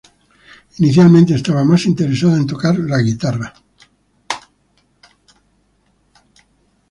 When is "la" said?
2.79-2.97